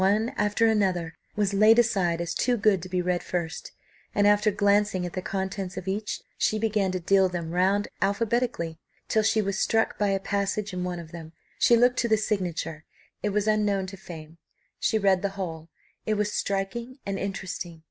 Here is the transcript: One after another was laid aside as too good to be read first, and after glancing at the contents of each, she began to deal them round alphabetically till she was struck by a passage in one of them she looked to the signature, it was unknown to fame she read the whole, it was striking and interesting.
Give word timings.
One 0.01 0.29
after 0.29 0.65
another 0.65 1.13
was 1.35 1.53
laid 1.53 1.77
aside 1.77 2.21
as 2.21 2.33
too 2.33 2.57
good 2.57 2.81
to 2.81 2.89
be 2.89 3.03
read 3.03 3.21
first, 3.21 3.71
and 4.15 4.25
after 4.25 4.49
glancing 4.49 5.05
at 5.05 5.13
the 5.13 5.21
contents 5.21 5.77
of 5.77 5.87
each, 5.87 6.23
she 6.39 6.57
began 6.57 6.91
to 6.93 6.99
deal 6.99 7.29
them 7.29 7.51
round 7.51 7.87
alphabetically 8.01 8.79
till 9.07 9.21
she 9.21 9.43
was 9.43 9.59
struck 9.59 9.99
by 9.99 10.07
a 10.07 10.19
passage 10.19 10.73
in 10.73 10.83
one 10.83 10.97
of 10.97 11.11
them 11.11 11.33
she 11.59 11.75
looked 11.77 11.99
to 11.99 12.07
the 12.07 12.17
signature, 12.17 12.83
it 13.21 13.29
was 13.29 13.45
unknown 13.47 13.85
to 13.85 13.95
fame 13.95 14.39
she 14.79 14.97
read 14.97 15.21
the 15.21 15.37
whole, 15.37 15.69
it 16.07 16.15
was 16.15 16.33
striking 16.33 16.97
and 17.05 17.19
interesting. 17.19 17.79